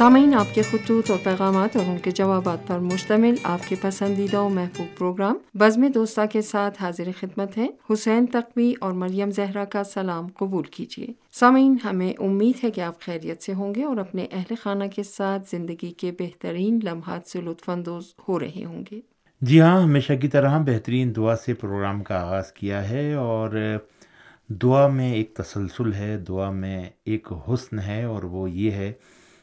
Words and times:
سامعین، 0.00 0.34
آپ 0.34 0.54
کے 0.54 0.62
خطوط 0.62 1.10
اور 1.10 1.18
پیغامات 1.22 1.76
اور 1.76 1.84
ان 1.86 1.98
کے 1.98 2.10
جوابات 2.10 2.66
پر 2.66 2.78
مشتمل 2.78 3.34
آپ 3.42 3.68
کے 3.68 3.76
پسندیدہ 3.80 4.36
و 4.36 4.48
محبوب 4.48 4.98
پروگرام 4.98 5.38
بزم 5.54 5.86
دوستہ 5.94 6.20
کے 6.32 6.42
ساتھ 6.42 6.82
حاضر 6.82 7.08
خدمت 7.20 7.58
ہے 7.58 7.66
حسین 7.92 8.26
تقوی 8.26 8.74
اور 8.80 8.92
مریم 8.92 9.30
زہرا 9.30 9.64
کا 9.64 9.84
سلام 9.84 10.26
قبول 10.28 10.62
کیجیے۔ 10.62 11.06
سامعین، 11.32 11.76
ہمیں 11.84 12.12
امید 12.18 12.64
ہے 12.64 12.70
کہ 12.70 12.80
آپ 12.80 13.00
خیریت 13.00 13.42
سے 13.42 13.54
ہوں 13.54 13.74
گے 13.74 13.84
اور 13.84 13.96
اپنے 13.96 14.26
اہل 14.32 14.54
خانہ 14.62 14.84
کے 14.94 15.02
ساتھ 15.02 15.50
زندگی 15.50 15.90
کے 15.90 16.12
بہترین 16.18 16.78
لمحات 16.82 17.28
سے 17.28 17.40
لطف 17.40 17.68
اندوز 17.68 18.14
ہو 18.28 18.38
رہے 18.38 18.64
ہوں 18.64 18.84
گے۔ 18.90 19.00
جی 19.40 19.60
ہاں 19.60 19.82
ہمیشہ 19.82 20.12
کی 20.12 20.28
طرح 20.28 20.58
بہترین 20.58 21.16
دعا 21.16 21.36
سے 21.36 21.54
پروگرام 21.54 22.02
کا 22.02 22.20
آغاز 22.20 22.52
کیا 22.52 22.90
ہے 22.90 23.14
اور 23.14 23.76
دعا 24.48 24.88
میں 24.88 25.12
ایک 25.14 25.34
تسلسل 25.34 25.92
ہے، 25.92 26.16
دعا 26.16 26.50
میں 26.50 26.84
ایک 27.04 27.28
حسن 27.48 27.78
ہے 27.78 28.04
اور 28.04 28.22
وہ 28.22 28.50
یہ 28.50 28.70
ہے 28.70 28.92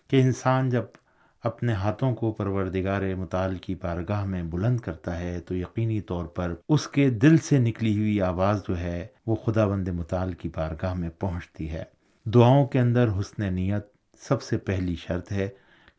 کہ 0.08 0.22
انسان 0.22 0.70
جب 0.70 0.84
اپنے 1.44 1.74
ہاتھوں 1.74 2.16
کو 2.16 2.32
پروردگار 2.32 3.02
مطال 3.16 3.58
کی 3.58 3.76
بارگاہ 3.76 4.26
میں 4.26 4.44
بلند 4.44 4.80
کرتا 4.80 5.20
ہے 5.20 5.40
تو 5.40 5.56
یقینی 5.56 6.02
طور 6.02 6.26
پر 6.26 6.56
اس 6.70 6.88
کے 6.88 7.10
دل 7.10 7.38
سے 7.38 7.58
نکلی 7.58 7.98
ہوئی 7.98 8.22
آواز 8.22 8.62
جو 8.68 8.78
ہے 8.78 9.08
وہ 9.26 9.36
خدا 9.36 9.68
بند 9.68 9.88
مطال 9.88 10.34
کی 10.34 10.50
بارگاہ 10.56 10.94
میں 10.94 11.10
پہنچتی 11.20 11.70
ہے۔ 11.70 11.84
دعاؤں 12.26 12.68
کے 12.68 12.80
اندر 12.80 13.08
حسن 13.20 13.54
نیت 13.54 13.86
سب 14.20 14.42
سے 14.42 14.58
پہلی 14.58 14.96
شرط 14.96 15.32
ہے، 15.32 15.50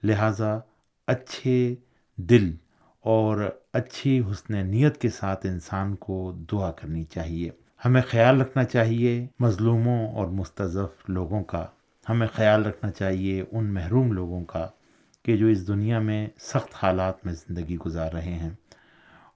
لہٰذا 0.02 0.58
اچھے 1.06 1.74
دل 2.16 2.54
اور 3.00 3.56
اچھی 3.72 4.20
حسن 4.20 4.66
نیت 4.66 4.96
کے 4.96 5.08
ساتھ 5.08 5.46
انسان 5.46 5.94
کو 5.96 6.32
دعا 6.52 6.70
کرنی 6.70 7.04
چاہیے۔ 7.04 7.50
ہمیں 7.84 8.02
خیال 8.08 8.40
رکھنا 8.40 8.64
چاہیے، 8.64 9.26
مظلوموں 9.40 10.12
اور 10.12 10.26
مستضف 10.26 11.10
لوگوں 11.10 11.44
کا 11.44 11.66
ہمیں 12.08 12.26
خیال 12.34 12.66
رکھنا 12.66 12.90
چاہیے 12.90 13.44
ان 13.52 13.74
محروم 13.74 14.12
لوگوں 14.12 14.44
کا 14.44 14.68
کہ 15.24 15.36
جو 15.36 15.46
اس 15.46 15.68
دنیا 15.68 15.98
میں 15.98 16.26
سخت 16.38 16.74
حالات 16.74 17.26
میں 17.26 17.32
زندگی 17.32 17.76
گزار 17.76 18.12
رہے 18.12 18.34
ہیں 18.34 18.50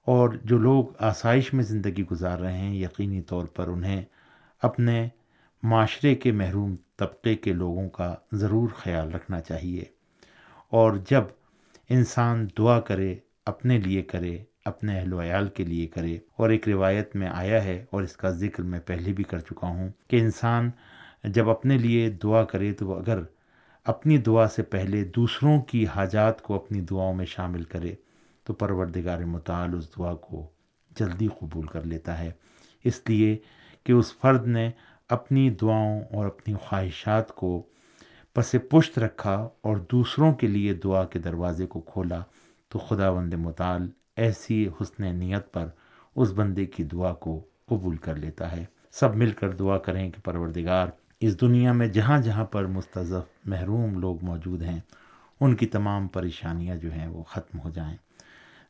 اور 0.05 0.29
جو 0.43 0.57
لوگ 0.57 0.85
آسائش 0.99 1.53
میں 1.53 1.63
زندگی 1.63 2.03
گزار 2.11 2.39
رہے 2.39 2.57
ہیں، 2.57 2.75
یقینی 2.75 3.21
طور 3.21 3.45
پر 3.45 3.67
انہیں 3.67 4.03
اپنے 4.61 5.09
معاشرے 5.63 6.15
کے 6.15 6.31
محروم 6.31 6.75
طبقے 6.95 7.35
کے 7.35 7.53
لوگوں 7.53 7.89
کا 7.89 8.15
ضرور 8.31 8.69
خیال 8.69 9.13
رکھنا 9.13 9.41
چاہیے۔ 9.41 9.83
اور 10.69 10.93
جب 11.09 11.23
انسان 11.89 12.47
دعا 12.57 12.79
کرے، 12.79 13.15
اپنے 13.45 13.77
لیے 13.79 14.01
کرے، 14.01 14.37
اپنے 14.65 14.99
اہل 14.99 15.13
و 15.13 15.21
عیال 15.21 15.47
کے 15.47 15.63
لیے 15.63 15.87
کرے، 15.87 16.17
اور 16.35 16.49
ایک 16.49 16.67
روایت 16.67 17.15
میں 17.15 17.27
آیا 17.27 17.63
ہے 17.63 17.85
اور 17.89 18.03
اس 18.03 18.17
کا 18.17 18.29
ذکر 18.29 18.63
میں 18.63 18.79
پہلے 18.79 19.13
بھی 19.13 19.23
کر 19.23 19.39
چکا 19.39 19.67
ہوں 19.67 19.89
کہ 20.07 20.15
انسان 20.15 20.71
جب 21.23 21.49
اپنے 21.49 21.77
لیے 21.77 22.09
دعا 22.09 22.43
کرے 22.43 22.73
تو 22.73 22.87
وہ 22.87 22.95
اگر 22.95 23.19
اپنی 23.83 24.17
دعا 24.17 24.47
سے 24.47 24.63
پہلے 24.63 25.03
دوسروں 25.03 25.61
کی 25.61 25.87
حاجات 25.87 26.41
کو 26.41 26.55
اپنی 26.55 26.81
دعاؤں 26.81 27.13
میں 27.13 27.25
شامل 27.25 27.63
کرے 27.63 27.95
تو 28.43 28.53
پروردگار 28.53 29.19
مطال 29.19 29.77
اس 29.77 29.97
دعا 29.97 30.13
کو 30.13 30.47
جلدی 30.99 31.27
قبول 31.27 31.67
کر 31.67 31.83
لیتا 31.83 32.19
ہے۔ 32.19 32.31
اس 32.83 33.01
لیے 33.07 33.37
کہ 33.83 33.91
اس 33.91 34.17
فرد 34.17 34.47
نے 34.47 34.71
اپنی 35.09 35.49
دعاؤں 35.49 36.01
اور 36.11 36.25
اپنی 36.25 36.53
خواہشات 36.53 37.35
کو 37.35 37.63
پس 38.33 38.55
پشت 38.69 38.99
رکھا 38.99 39.49
اور 39.61 39.77
دوسروں 39.77 40.33
کے 40.33 40.47
لیے 40.47 40.73
دعا 40.73 41.05
کے 41.05 41.19
دروازے 41.19 41.65
کو 41.65 41.81
کھولا 41.81 42.21
تو 42.69 42.79
خدا 42.79 43.11
بند 43.11 43.33
مطال 43.33 43.89
ایسی 44.15 44.67
حسن 44.81 45.15
نیت 45.15 45.53
پر 45.53 45.67
اس 46.15 46.31
بندے 46.35 46.65
کی 46.65 46.83
دعا 46.83 47.13
کو 47.13 47.43
قبول 47.65 47.97
کر 47.97 48.15
لیتا 48.15 48.51
ہے۔ 48.51 48.65
سب 48.91 49.15
مل 49.15 49.31
کر 49.31 49.49
دعا 49.49 49.77
کریں 49.77 50.11
کہ 50.11 50.21
پروردگار 50.21 50.87
اس 51.25 51.41
دنیا 51.41 51.71
میں 51.71 51.87
جہاں 51.87 52.21
جہاں 52.21 52.45
پر 52.45 52.65
مستضف 52.65 53.47
محروم 53.47 53.99
لوگ 53.99 54.25
موجود 54.25 54.61
ہیں، 54.61 54.79
ان 55.39 55.55
کی 55.55 55.65
تمام 55.65 56.07
پریشانیاں 56.07 56.75
جو 56.75 56.91
ہیں 56.91 57.07
وہ 57.07 57.23
ختم 57.23 57.59
ہو 57.59 57.69
جائیں۔ 57.69 57.97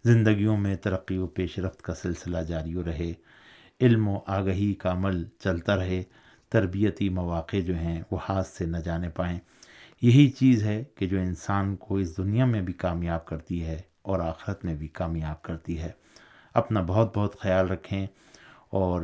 زندگیوں 0.03 0.57
میں 0.57 0.75
ترقی 0.75 1.17
و 1.17 1.27
پیش 1.27 1.59
رفت 1.59 1.81
کا 1.81 1.93
سلسلہ 1.93 2.37
جاری 2.37 2.73
رہے، 2.83 3.13
علم 3.81 4.07
و 4.07 4.19
آگہی 4.27 4.73
کا 4.73 4.91
عمل 4.91 5.23
چلتا 5.39 5.75
رہے، 5.75 6.03
تربیتی 6.49 7.09
مواقع 7.09 7.57
جو 7.57 7.75
ہیں 7.75 8.01
وہ 8.11 8.17
ہاتھ 8.29 8.47
سے 8.47 8.65
نہ 8.65 8.77
جانے 8.77 9.09
پائیں۔ 9.09 9.39
یہی 10.01 10.29
چیز 10.29 10.63
ہے 10.63 10.83
کہ 10.95 11.07
جو 11.07 11.19
انسان 11.19 11.75
کو 11.75 11.95
اس 11.95 12.17
دنیا 12.17 12.45
میں 12.45 12.61
بھی 12.61 12.73
کامیاب 12.73 13.25
کرتی 13.25 13.63
ہے 13.63 13.81
اور 14.01 14.19
آخرت 14.19 14.65
میں 14.65 14.75
بھی 14.75 14.87
کامیاب 14.87 15.41
کرتی 15.41 15.79
ہے۔ 15.79 15.91
اپنا 16.53 16.81
بہت 16.81 17.17
بہت 17.17 17.39
خیال 17.39 17.67
رکھیں 17.67 18.07
اور 18.69 19.01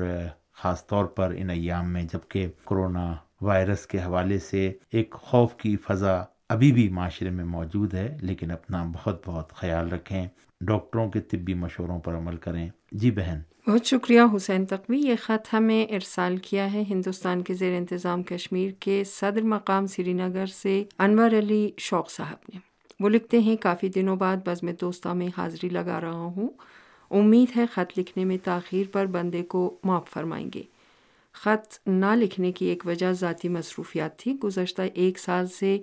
خاص 0.54 0.88
طور 0.88 1.06
پر 1.06 1.34
ان 1.38 1.50
ایام 1.50 1.94
میں 1.94 2.04
جبکہ 2.04 2.48
کرونا 2.66 3.16
وائرس 3.42 3.88
کے 3.88 4.00
حوالے 4.00 4.40
سے 4.40 4.74
ایک 4.92 5.12
خوف 5.12 5.56
کی 5.56 5.76
فضا 5.76 6.24
ابھی 6.50 6.72
بھی 6.72 6.90
معاشرے 6.90 7.30
میں 7.30 7.46
موجود 7.46 7.94
ہے، 7.94 8.18
لیکن 8.22 8.52
اپنا 8.52 8.86
بہت 8.94 9.22
بہت 9.26 9.54
خیال 9.54 9.92
رکھیں۔ 9.92 10.28
ڈاکٹروں 10.62 11.10
کے 11.10 11.20
طبی 11.22 11.54
مشوروں 11.54 12.00
پر 12.00 12.18
عمل 12.18 12.36
کریں۔ 12.36 12.70
جی 12.92 13.12
بہن۔ 13.12 13.40
بہت 13.68 13.86
شکریہ 13.86 14.22
حسین 14.36 14.66
تقوی، 14.66 15.00
یہ 15.00 15.16
خط 15.22 15.54
ہمیں 15.54 15.86
ارسال 15.86 16.38
کیا 16.38 16.74
ہے 16.74 16.84
ہندوستان 16.90 17.42
کے 17.42 17.54
زیر 17.54 17.78
انتظام 17.78 18.24
کشمیر 18.24 18.72
کے 18.80 19.04
صدر 19.04 19.42
مقام 19.42 19.88
سری 19.88 20.14
نگر 20.14 20.46
سے 20.46 20.84
انور 21.00 21.32
علی 21.32 21.72
شوق 21.78 22.12
صاحب 22.12 22.38
نے۔ 22.54 22.60
وہ 23.00 23.10
لکھتے 23.10 23.40
ہیں، 23.40 23.56
کافی 23.56 23.90
دنوں 23.90 24.16
بعد 24.16 24.38
بزم 24.46 24.70
دوستہ 24.82 25.10
میں 25.10 25.28
حاضری 25.38 25.70
لگا 25.70 26.02
رہا 26.02 26.12
ہوں۔ 26.12 26.50
امید 27.12 27.58
ہے 27.58 27.66
خط 27.74 28.00
لکھنے 28.00 28.26
میں 28.26 28.38
تاخیر 28.44 28.84
پر 28.92 29.06
بندے 29.06 29.44
کو 29.44 29.80
معاف 29.84 30.10
فرمائیں 30.10 30.50
گے۔ 30.56 30.64
خط 31.34 31.88
نہ 31.88 32.16
لکھنے 32.16 32.51
کی 32.51 32.66
ایک 32.66 32.84
وجہ 32.85 33.12
ذاتی 33.12 33.50
مصروفیات 33.50 34.19
تھی۔ 34.19 34.34
گزشتہ 34.44 34.81
ایک 34.94 35.19
سال 35.19 35.47
سے 35.47 35.79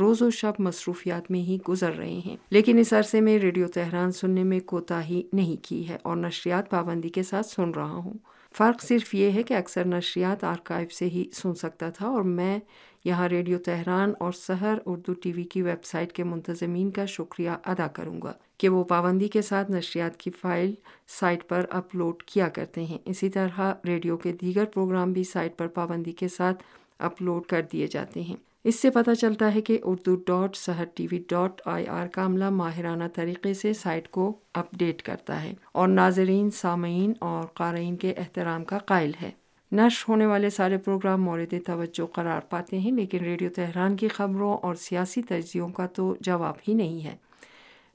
روز 0.00 0.22
و 0.22 0.30
شب 0.30 0.52
مصروفیات 0.58 1.30
میں 1.30 1.40
ہی 1.40 1.58
گزر 1.68 1.92
رہے 1.92 2.20
ہیں۔ 2.26 2.36
لیکن 2.50 2.78
اس 2.78 2.92
عرصے 2.92 3.20
میں 3.20 3.38
ریڈیو 3.38 3.68
تہران 3.68 4.12
سننے 4.12 4.44
میں 4.44 4.60
کوتاہی 4.60 5.22
نہیں 5.32 5.56
کی 5.64 5.88
ہے 5.88 5.96
اور 6.02 6.16
نشریات 6.16 6.70
پابندی 6.70 7.08
کے 7.08 7.22
ساتھ 7.22 7.46
سن 7.46 7.70
رہا 7.70 7.94
ہوں۔ 7.94 8.14
فرق 8.54 8.82
صرف 8.82 9.14
یہ 9.14 9.30
ہے 9.30 9.42
کہ 9.42 9.54
اکثر 9.54 9.84
نشریات 9.84 10.44
آرکائیو 10.44 10.88
سے 10.88 11.04
ہی 11.04 11.24
سن 11.32 11.54
سکتا 11.54 11.90
تھا 11.90 12.06
اور 12.06 12.22
میں 12.22 12.58
یہاں 13.04 13.28
ریڈیو 13.28 13.58
تہران 13.58 14.12
اور 14.20 14.32
سحر 14.32 14.78
اردو 14.86 15.12
ٹی 15.12 15.32
وی 15.32 15.44
کی 15.44 15.62
ویب 15.62 15.84
سائٹ 15.84 16.12
کے 16.12 16.24
منتظمین 16.24 16.90
کا 16.90 17.04
شکریہ 17.04 17.50
ادا 17.64 17.86
کروں 17.86 18.22
گا 18.22 18.32
کہ 18.58 18.68
وہ 18.68 18.84
پابندی 18.84 19.28
کے 19.28 19.42
ساتھ 19.42 19.70
نشریات 19.70 20.16
کی 20.16 20.30
فائل 20.30 20.74
سائٹ 21.08 21.48
پر 21.48 21.66
اپلوڈ 21.70 22.22
کیا 22.22 22.48
کرتے 22.48 22.84
ہیں۔ 22.84 22.98
اسی 23.04 23.28
طرح 23.28 23.74
ریڈیو 23.84 24.16
کے 24.16 24.32
دیگر 24.32 24.64
پروگرام 24.64 25.12
بھی 25.12 25.24
سائٹ 25.24 25.56
پر 25.58 25.66
پابندی 25.68 26.12
کے 26.12 26.28
ساتھ 26.28 26.62
اپلوڈ 26.98 27.46
کر 27.46 27.62
دیے 27.72 27.86
جاتے 27.86 28.22
ہیں۔ 28.22 28.36
اس 28.64 28.80
سے 28.80 28.90
پتہ 28.90 29.10
چلتا 29.10 29.54
ہے 29.54 29.60
کہ 29.60 29.78
Urdu 29.84 30.16
dot 30.16 30.56
Sahar 30.56 30.84
TV 30.94 31.06
dot 31.10 31.22
I 31.28 31.60
R 31.64 31.86
are 31.86 32.06
کا 32.06 32.24
عملہ 32.24 32.50
ماہرانہ 32.50 33.04
طریقے 33.14 33.54
سے 33.54 33.72
سائٹ 33.72 34.08
کو 34.08 34.38
اپ 34.54 34.66
ڈیٹ 34.72 35.02
کرتا 35.02 35.42
ہے 35.42 35.54
اور 35.72 35.88
ناظرین، 35.88 36.50
سامعین 36.50 37.12
اور 37.20 37.44
قارئین 37.46 37.96
کے 37.96 38.14
احترام 38.16 38.64
کا 38.64 38.78
قائل 38.78 39.10
ہے۔ 39.22 39.30
نشر 39.72 40.04
ہونے 40.08 40.26
والے 40.26 40.50
سارے 40.50 40.78
پروگرام 40.78 41.22
مورد 41.22 41.54
توجہ 41.66 42.06
قرار 42.06 42.40
پاتے 42.40 42.78
ہیں، 42.78 42.92
لیکن 42.92 43.18
ریڈیو 43.18 43.50
تہران 43.54 43.96
کی 43.96 44.08
خبروں 44.08 44.56
اور 44.56 44.74
سیاسی 44.74 45.22
تجزیوں 45.22 45.68
کا 45.68 45.86
تو 45.86 46.14
جواب 46.20 46.54
ہی 46.68 46.74
نہیں 46.74 47.04
ہے۔ 47.04 47.16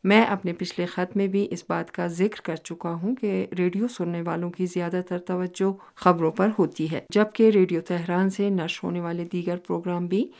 میں 0.03 0.25
اپنے 0.25 0.53
پچھلے 0.53 0.85
خط 0.85 1.17
میں 1.17 1.27
بھی 1.27 1.47
اس 1.51 1.63
بات 1.69 1.91
کا 1.91 2.07
ذکر 2.07 2.41
کر 2.43 2.55
چکا 2.55 2.93
ہوں 2.93 3.15
کہ 3.15 3.45
ریڈیو 3.57 3.87
سننے 3.87 4.21
والوں 4.21 4.51
کی 4.51 4.65
زیادہ 4.65 5.01
تر 5.09 5.19
توجہ 5.19 5.71
خبروں 5.95 6.31
پر 6.31 6.49
ہوتی 6.59 6.91
ہے، 6.91 6.99
جبکہ 7.09 7.49
ریڈیو 7.49 7.81
تہران 7.81 8.29
سے 8.29 8.49
نشر 8.49 8.79
ہونے 8.83 9.01
والے 9.01 9.25
دیگر 9.25 9.57
پروگرام 9.57 10.07
بھی 10.07 10.31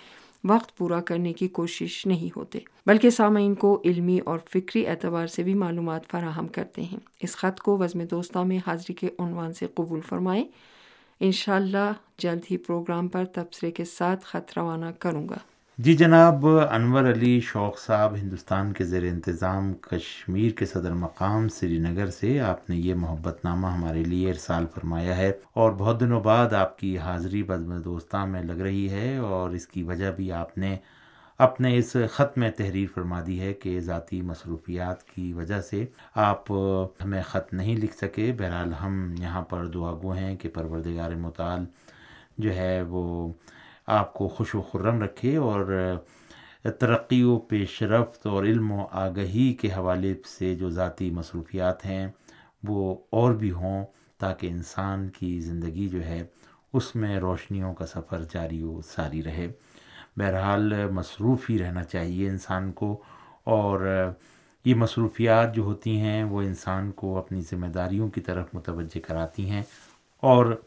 وقت 0.43 0.77
پورا 0.77 1.01
کرنے 1.01 1.33
کی 1.33 1.47
کوشش 1.47 2.05
نہیں 2.05 2.29
ہوتے، 2.35 2.59
بلکہ 2.85 3.09
سامعین 3.09 3.55
کو 3.55 3.81
علمی 3.85 4.19
اور 4.25 4.39
فکری 4.49 4.87
اعتبار 4.87 5.27
سے 5.27 5.43
بھی 5.43 5.53
معلومات 5.53 6.07
فراہم 6.11 6.47
کرتے 6.47 6.81
ہیں۔ 6.81 6.99
اس 7.21 7.35
خط 7.35 7.59
کو 7.59 7.77
وزم 7.77 8.01
دوستہ 8.11 8.39
میں 8.39 8.59
حاضری 8.67 8.93
کے 8.93 9.09
عنوان 9.19 9.53
سے 9.53 9.67
قبول 9.75 10.01
فرمائیں۔ 10.01 10.45
انشاءاللہ 11.19 11.91
جلد 12.17 12.41
ہی 12.51 12.57
پروگرام 12.57 13.07
پر 13.07 13.25
تبصرے 13.25 13.71
کے 13.71 13.85
ساتھ 13.85 14.25
خط 14.25 14.57
روانہ 14.57 14.85
کروں 14.99 15.29
گا۔ 15.29 15.37
جی 15.77 15.93
جناب، 15.93 16.45
انور 16.47 17.03
علی 17.03 17.39
شوق 17.39 17.79
صاحب 17.79 18.15
ہندوستان 18.15 18.73
کے 18.73 18.83
زیر 18.83 19.03
انتظام 19.03 19.73
کشمیر 19.73 20.51
کے 20.51 20.65
صدر 20.65 20.91
مقام 20.91 21.49
سری 21.49 21.77
نگر 21.77 22.09
سے 22.09 22.39
آپ 22.39 22.69
نے 22.69 22.75
یہ 22.75 22.95
محبت 22.95 23.45
نامہ 23.45 23.67
ہمارے 23.67 24.03
لیے 24.03 24.29
ارسال 24.29 24.65
فرمایا 24.75 25.17
ہے 25.17 25.31
اور 25.53 25.71
بہت 25.71 25.99
دنوں 25.99 26.21
بعد 26.21 26.53
آپ 26.53 26.77
کی 26.79 26.97
حاضری 26.97 27.43
بزم 27.43 27.81
دوستان 27.81 28.29
میں 28.29 28.43
لگ 28.43 28.61
رہی 28.61 28.89
ہے 28.89 29.17
اور 29.17 29.49
اس 29.49 29.67
کی 29.67 29.83
وجہ 29.83 30.11
بھی 30.11 30.31
آپ 30.31 30.57
نے 30.57 30.77
اپنے 31.37 31.77
اس 31.77 31.95
خط 32.11 32.37
میں 32.37 32.51
تحریر 32.51 32.87
فرما 32.95 33.21
دی 33.27 33.39
ہے 33.39 33.53
کہ 33.53 33.79
ذاتی 33.79 34.21
مصروفیات 34.21 35.03
کی 35.03 35.33
وجہ 35.33 35.61
سے 35.61 35.85
آپ 36.15 36.51
ہمیں 37.03 37.21
خط 37.21 37.53
نہیں 37.53 37.77
لکھ 37.77 37.95
سکے۔ 37.95 38.31
بہرحال 38.37 38.73
ہم 38.73 39.15
یہاں 39.19 39.41
پر 39.41 39.65
دعا 39.65 39.93
گو 39.93 40.11
ہیں 40.11 40.35
کہ 40.35 40.49
پروردگار 40.49 41.11
مطال 41.11 41.65
جو 42.37 42.55
ہے 42.55 42.81
وہ 42.81 43.33
آپ 43.87 44.13
کو 44.13 44.27
خوش 44.27 44.55
و 44.55 44.61
خرم 44.61 45.01
رکھے 45.01 45.37
اور 45.37 45.95
ترقی 46.79 47.23
و 47.23 47.37
پیش 47.37 47.81
رفت 47.83 48.27
اور 48.27 48.43
علم 48.43 48.71
و 48.71 48.85
آگہی 48.91 49.53
کے 49.53 49.67
حوالے 49.67 50.13
سے 50.25 50.55
جو 50.55 50.69
ذاتی 50.69 51.11
مصروفیات 51.11 51.85
ہیں، 51.85 52.07
وہ 52.63 52.97
اور 53.09 53.33
بھی 53.33 53.51
ہوں 53.51 53.85
تاکہ 54.19 54.47
انسان 54.47 55.09
کی 55.09 55.39
زندگی 55.39 55.87
جو 55.87 56.05
ہے، 56.05 56.23
اس 56.73 56.95
میں 56.95 57.19
روشنیوں 57.19 57.73
کا 57.73 57.85
سفر 57.85 58.23
جاری 58.33 58.61
و 58.63 58.81
ساری 58.81 59.23
رہے۔ 59.23 59.47
بہرحال، 60.17 60.89
مصروف 60.91 61.49
ہی 61.49 61.59
رہنا 61.59 61.83
چاہیے 61.83 62.29
انسان 62.29 62.71
کو 62.71 63.01
اور 63.43 64.09
یہ 64.65 64.75
مصروفیات 64.75 65.55
جو 65.55 65.63
ہوتی 65.63 65.99
ہیں، 65.99 66.23
وہ 66.23 66.41
انسان 66.41 66.91
کو 66.91 67.17
اپنی 67.17 67.41
ذمہ 67.41 67.67
داریوں 67.67 68.09
کی 68.09 68.21
طرف 68.21 68.47
متوجہ 68.53 68.99
کراتی 68.99 69.49
ہیں 69.49 69.63
اور 70.19 70.61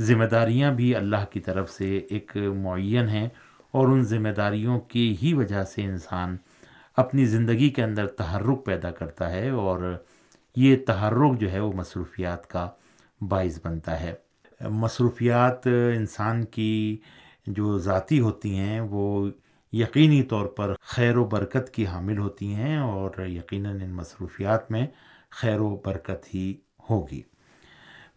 ذمہ 0.00 0.24
داریاں 0.24 0.72
بھی 0.72 0.96
اللہ 0.96 1.24
کی 1.30 1.40
طرف 1.40 1.70
سے 1.70 1.98
ایک 1.98 2.36
معین 2.36 3.08
ہیں 3.08 3.28
اور 3.70 3.88
ان 3.88 4.02
ذمہ 4.02 4.28
داریوں 4.28 4.80
کی 4.80 5.16
ہی 5.22 5.34
وجہ 5.34 5.64
سے 5.64 5.82
انسان 5.82 6.36
اپنی 6.96 7.24
زندگی 7.24 7.70
کے 7.70 7.82
اندر 7.82 8.06
تحرک 8.06 8.66
پیدا 8.66 8.90
کرتا 8.90 9.30
ہے 9.30 9.50
اور 9.50 10.02
یہ 10.56 10.76
تحرک 10.86 11.40
جو 11.40 11.52
ہے 11.52 11.60
وہ 11.60 11.72
مصروفیات 11.72 12.46
کا 12.46 12.70
باعث 13.20 13.60
بنتا 13.64 14.00
ہے۔ 14.00 14.14
مصروفیات 14.60 15.66
انسان 15.96 16.44
کی 16.44 16.96
جو 17.46 17.78
ذاتی 17.78 18.20
ہوتی 18.20 18.58
ہیں 18.58 18.80
وہ 18.80 19.30
یقینی 19.72 20.22
طور 20.22 20.46
پر 20.46 20.74
خیر 20.80 21.16
و 21.16 21.24
برکت 21.24 21.70
کی 21.70 21.86
حامل 21.86 22.18
ہوتی 22.18 22.54
ہیں 22.54 22.78
اور 22.78 23.26
یقیناً 23.26 23.80
ان 23.80 23.90
مصروفیات 23.90 24.70
میں 24.70 24.86
خیر 25.30 25.60
و 25.60 25.76
برکت 25.84 26.34
ہی 26.34 26.54
ہوگی۔ 26.90 27.22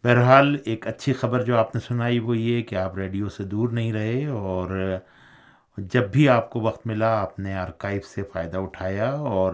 بہرحال 0.05 0.57
ایک 0.65 0.87
اچھی 0.87 1.13
خبر 1.13 1.43
جو 1.43 1.57
آپ 1.57 1.75
نے 1.75 1.81
سنائی 1.81 2.19
وہ 2.19 2.37
یہ 2.37 2.61
کہ 2.61 2.75
آپ 2.75 2.97
ریڈیو 2.97 3.29
سے 3.29 3.43
دور 3.43 3.69
نہیں 3.69 3.93
رہے 3.93 4.25
اور 4.25 4.97
جب 5.77 6.09
بھی 6.11 6.29
آپ 6.29 6.49
کو 6.49 6.61
وقت 6.61 6.87
ملا 6.87 7.21
آپ 7.21 7.39
نے 7.39 7.53
آرکائیو 7.53 8.01
سے 8.15 8.23
فائدہ 8.23 8.57
اٹھایا 8.57 9.09
اور 9.09 9.53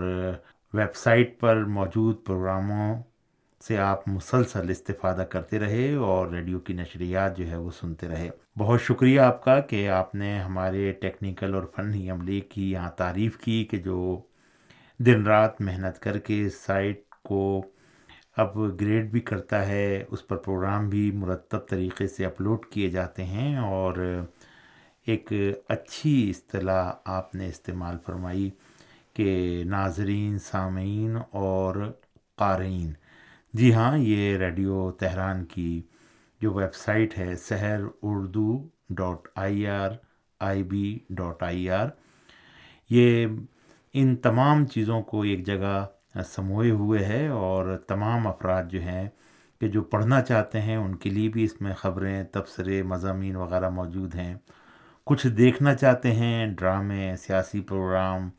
ویب 0.73 0.95
سائٹ 0.95 1.39
پر 1.39 1.55
موجود 1.55 2.25
پروگراموں 2.25 3.03
سے 3.67 3.77
آپ 3.77 4.07
مسلسل 4.07 4.69
استفادہ 4.69 5.21
کرتے 5.21 5.59
رہے 5.59 5.95
اور 5.95 6.27
ریڈیو 6.27 6.59
کی 6.59 6.73
نشریات 6.73 7.37
جو 7.37 7.47
ہے 7.47 7.55
وہ 7.55 7.71
سنتے 7.71 8.07
رہے۔ 8.07 8.29
بہت 8.57 8.81
شکریہ 8.81 9.19
آپ 9.19 9.43
کا 9.43 9.59
کہ 9.59 9.89
آپ 9.89 10.15
نے 10.15 10.39
ہمارے 10.39 10.91
ٹیکنیکل 10.91 11.55
اور 11.55 11.63
فنی 11.75 12.11
عملے 12.11 12.41
کی 12.41 12.71
یہاں 12.71 12.91
تعریف 12.91 13.37
کی 13.37 13.65
کہ 13.65 13.77
جو 13.77 14.21
دن 14.99 15.23
رات 15.23 15.61
محنت 15.61 15.99
کر 15.99 16.17
کے 16.17 16.49
سائٹ 16.49 17.09
کو 17.23 17.65
اپ 18.37 18.55
گریڈ 18.81 19.09
بھی 19.11 19.19
کرتا 19.19 19.65
ہے، 19.67 20.03
اس 20.09 20.27
پر 20.27 20.37
پروگرام 20.37 20.87
بھی 20.89 21.09
مرتب 21.11 21.67
طریقے 21.69 22.07
سے 22.07 22.25
اپلوڈ 22.25 22.65
کیے 22.65 22.89
جاتے 22.89 23.23
ہیں 23.25 23.57
اور 23.57 23.97
ایک 25.07 25.31
اچھی 25.69 26.29
اصطلاح 26.29 26.91
آپ 27.05 27.35
نے 27.35 27.47
استعمال 27.47 27.97
فرمائی 28.05 28.49
کہ 29.13 29.63
ناظرین، 29.67 30.37
سامعین 30.39 31.17
اور 31.31 31.75
قارئین۔ 32.37 32.91
جی 33.53 33.73
ہاں 33.73 33.97
یہ 33.97 34.37
ریڈیو 34.37 34.91
تہران 34.91 35.43
کی 35.45 35.81
جو 36.41 36.53
ویب 36.53 36.75
سائٹ 36.75 37.17
ہے 37.17 37.35
Sahar 37.35 37.79
Urdu 38.01 38.51
dot 38.89 39.27
I 39.35 39.67
R, 39.67 39.91
I 40.41 40.63
B 40.63 40.97
dot 41.09 41.43
I 41.43 41.69
R, 41.69 41.87
یہ 42.89 43.25
ان 43.93 44.15
تمام 44.15 44.65
چیزوں 44.65 45.01
کو 45.01 45.21
ایک 45.21 45.45
جگہ 45.45 45.85
سموئے 46.15 46.71
ہوئے 46.71 47.05
ہے 47.05 47.27
اور 47.27 47.77
تمام 47.87 48.27
افراد 48.27 48.63
جو 48.69 48.81
ہیں 48.81 49.09
کہ 49.61 49.67
جو 49.67 49.81
پڑھنا 49.81 50.21
چاہتے 50.21 50.61
ہیں، 50.61 50.75
ان 50.75 50.95
کے 50.95 51.09
لیے 51.09 51.29
بھی 51.29 51.43
اس 51.43 51.61
میں 51.61 51.73
خبریں، 51.73 52.23
تبصرے، 52.23 52.83
مضامین 52.83 53.35
وغیرہ 53.35 53.69
موجود 53.69 54.15
ہیں۔ 54.15 54.35
کچھ 55.05 55.27
دیکھنا 55.27 55.75
چاہتے 55.75 56.11
ہیں، 56.11 56.47
ڈرامے، 56.47 57.15
سیاسی 57.19 57.61
پروگرام، 57.61 58.29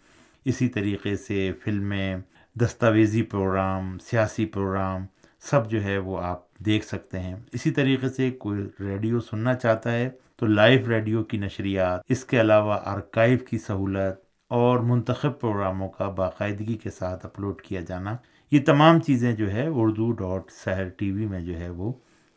اسی 0.45 0.69
طریقے 0.69 1.17
سے 1.17 1.53
فلمیں، 1.65 2.17
دستاویزی 2.61 3.23
پروگرام، 3.23 3.99
سیاسی 3.99 4.47
پروگرام، 4.47 5.07
سب 5.41 5.71
جو 5.71 5.85
ہے 5.85 5.99
وہ 5.99 6.19
آپ 6.19 6.59
دیکھ 6.59 6.87
سکتے 6.87 7.21
ہیں۔ 7.21 7.35
اسی 7.53 7.71
طریقے 7.71 8.09
سے 8.09 8.31
کوئی 8.31 8.61
ریڈیو 8.81 9.21
سننا 9.21 9.55
چاہتا 9.55 9.93
ہے 9.93 10.11
تو 10.37 10.47
لائیو 10.47 10.81
ریڈیو 10.89 11.25
کی 11.25 11.37
نشریات، 11.37 12.01
اس 12.09 12.25
کے 12.25 12.41
علاوہ 12.41 12.79
آرکائیو 12.85 13.39
کی 13.39 13.59
سہولت 13.59 14.32
اور 14.53 14.79
منتخب 14.79 15.41
پروگراموں 15.41 15.89
کا 15.89 16.09
باقاعدگی 16.09 16.75
کے 16.75 16.91
ساتھ 16.91 17.27
اپلوڈ 17.27 17.63
کیا 17.63 17.81
جانا، 17.81 18.17
یہ 18.51 18.61
تمام 18.67 19.01
چیزیں 19.01 19.33
جو 19.33 19.53
ہے 19.53 19.67
Urdu 19.67 20.13
dot 20.13 20.51
Sahar 20.51 20.89
T 20.89 21.13
V 21.13 21.27
میں 21.27 21.41
جو 21.41 21.59
ہے 21.59 21.69
وہ 21.69 21.93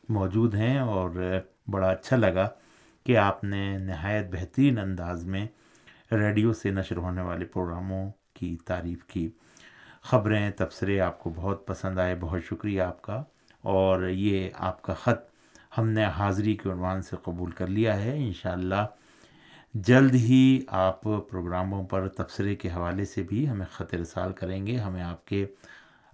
موجود 0.10 0.56
ہیں 0.56 0.80
اور 0.80 1.10
بڑا 1.68 1.88
اچھا 1.88 2.18
لگا 2.18 2.50
کہ 3.06 3.18
آپ 3.18 3.44
نے 3.44 3.78
نہایت 3.78 4.26
بہترین 4.32 4.78
انداز 4.78 5.26
میں 5.26 5.48
ریڈیو 6.12 6.54
سے 6.54 6.70
نشر 6.72 6.98
ہونے 6.98 7.22
والے 7.22 7.46
پروگراموں 7.46 8.12
کی 8.34 8.58
تعریف 8.66 9.06
کی۔ 9.06 9.30
خبریں، 10.02 10.52
تبصرے 10.52 11.00
آپ 11.00 11.20
کو 11.20 11.34
بہت 11.36 11.68
پسند 11.68 12.00
آئے، 12.00 12.16
بہت 12.20 12.42
شکریہ 12.44 12.82
آپ 12.82 13.02
کا۔ 13.02 13.24
اور 13.62 14.08
یہ 14.08 14.50
آپ 14.54 14.82
کا 14.82 14.94
خط 14.94 15.32
ہم 15.78 15.90
نے 15.90 16.06
حاضری 16.06 16.56
کے 16.56 16.72
عنوان 16.72 17.02
سے 17.02 17.16
قبول 17.24 17.52
کر 17.52 17.68
لیا 17.68 18.04
ہے۔ 18.04 18.18
انشاءاللہ 18.18 18.86
جلد 19.75 20.16
ہی 20.16 20.62
آپ 20.68 21.04
پروگراموں 21.04 21.83
پر 21.83 22.07
تبصرے 22.07 22.56
کے 22.56 22.69
حوالے 22.69 23.06
سے 23.06 23.24
بھی 23.24 23.50
ہمیں 23.50 23.66
خط 23.72 23.94
رسال 23.94 24.33
کریں 24.33 24.68
گے۔ 24.68 24.75
ہمیں 24.75 25.04
آپ 25.04 25.25
کے 25.25 25.45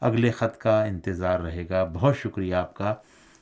اگلے 0.01 0.31
خط 0.31 0.57
کا 0.57 0.83
انتظار 0.83 1.39
رہے 1.39 1.65
گا۔ 1.69 1.83
بہت 1.93 2.17
شکریہ 2.17 2.55
آپ 2.55 2.73
کا 2.73 2.95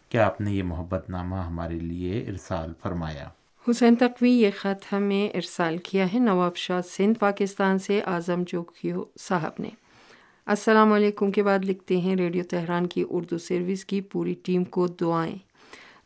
کہ 0.09 0.17
آپ 0.17 0.41
نے 0.41 0.51
یہ 0.51 0.63
محبت 0.63 1.09
نامہ 1.09 1.35
ہمارے 1.35 1.73
لیے 1.73 2.25
ارسال 2.27 2.73
فرمایا۔ 2.83 3.29
حسین 3.69 3.95
تقوی، 3.95 4.31
یہ 4.31 4.49
خط 4.57 4.93
ہمیں 4.93 5.29
ارسال 5.35 5.77
کیا 5.77 6.13
ہے 6.13 6.19
نواب 6.19 6.55
شاہ 6.55 6.81
سندھ، 6.81 7.19
پاکستان 7.19 7.79
سے 7.79 8.01
اعظم 8.01 8.43
جوکیو 8.47 9.03
صاحب 9.19 9.51
نے۔ 9.59 9.69
السلام 10.45 10.93
علیکم 10.93 11.31
کے 11.31 11.43
بعد 11.43 11.59
لکھتے 11.63 11.97
ہیں 11.97 12.15
ریڈیو 12.15 12.43
تہران 12.49 12.87
کی 12.87 13.03
اردو 13.09 13.37
سروس 13.37 13.85
کی 13.85 14.01
پوری 14.01 14.35
ٹیم 14.43 14.63
کو 14.63 14.87
دعائیں۔ 14.87 15.48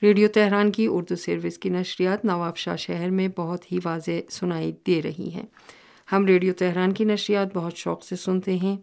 ریڈیو 0.03 0.27
تہران 0.27 0.71
کی 0.71 0.87
اردو 0.91 1.15
سروس 1.15 1.57
کی 1.57 1.69
نشریات 1.69 2.25
نواب 2.25 2.57
شاہ 2.57 2.75
شہر 2.75 3.09
میں 3.09 3.27
بہت 3.37 3.71
ہی 3.71 3.79
واضح 3.85 4.11
سنائی 4.29 4.71
دے 4.87 5.01
رہی 5.01 5.29
ہیں۔ 5.33 5.45
ہم 6.11 6.25
ریڈیو 6.25 6.53
تہران 6.53 6.93
کی 6.93 7.03
نشریات 7.03 7.47
بہت 7.53 7.77
شوق 7.77 8.03
سے 8.03 8.15
سنتے 8.15 8.57
ہیں۔ 8.57 8.77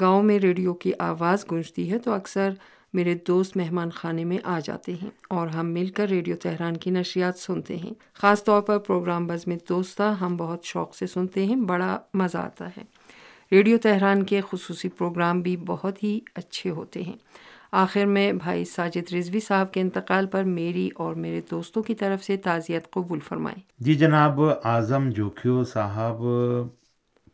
گاؤں 0.00 0.22
میں 0.22 0.38
ریڈیو 0.38 0.74
کی 0.74 0.92
آواز 0.98 1.44
گونجتی 1.50 1.90
ہے 1.90 1.98
تو 1.98 2.12
اکثر 2.12 2.50
میرے 2.92 3.14
دوست 3.28 3.56
مہمان 3.56 3.90
خانے 3.90 4.24
میں 4.24 4.38
آ 4.44 4.58
جاتے 4.64 4.92
ہیں 5.02 5.10
اور 5.30 5.46
ہم 5.46 5.66
مل 5.66 5.86
کر 5.86 6.08
ریڈیو 6.08 6.36
تہران 6.36 6.76
کی 6.76 6.90
نشریات 6.90 7.38
سنتے 7.38 7.76
ہیں۔ 7.76 7.92
خاص 8.14 8.44
طور 8.44 8.62
پر 8.62 8.78
پروگرام 8.78 9.26
بزم 9.26 9.52
دوستہ 9.68 10.16
ہم 10.20 10.36
بہت 10.36 10.64
شوق 10.64 10.94
سے 10.94 11.06
سنتے 11.06 11.44
ہیں، 11.44 11.56
بڑا 11.56 11.98
مزہ 12.14 12.38
آتا 12.38 12.68
ہے۔ 12.68 12.82
ریڈیو 13.52 13.78
تہران 13.78 14.22
کے 14.22 14.40
خصوصی 14.50 14.88
پروگرام 14.88 15.42
بھی 15.42 15.56
بہت 15.56 16.02
ہی 16.02 16.20
اچھے 16.34 16.70
ہوتے 16.70 17.02
ہیں۔ 17.02 17.16
آخر 17.72 18.04
میں 18.04 18.32
بھائی 18.32 18.64
ساجد 18.64 19.12
رضوی 19.12 19.40
صاحب 19.40 19.72
کے 19.72 19.80
انتقال 19.80 20.26
پر 20.26 20.44
میری 20.44 20.90
اور 20.94 21.14
میرے 21.14 21.40
دوستوں 21.50 21.82
کی 21.82 21.94
طرف 21.94 22.24
سے 22.24 22.36
تعزیت 22.36 22.90
قبول 22.90 23.20
فرمائیں۔ 23.20 23.62
جی 23.78 23.94
جناب، 23.94 24.40
اعظم 24.64 25.10
جوکھیو 25.10 25.64
صاحب، 25.64 26.22